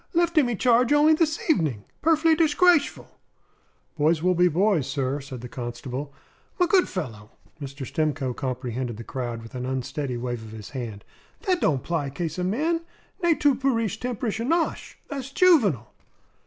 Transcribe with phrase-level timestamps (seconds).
[0.15, 3.05] "Left immy charge only this evening, Perf'ly dishgrashful!"
[3.99, 6.11] "Boys will be boys, sir," said the constable.
[6.59, 7.29] "M' good fellow"
[7.61, 7.85] Mr.
[7.85, 11.05] Stimcoe comprehended the crowd with an unsteady wave of his hand
[11.41, 12.81] "that don't 'pply 'case of men.
[13.21, 15.93] Ne tu pu'ri tempsherish annosh; tha's Juvenal."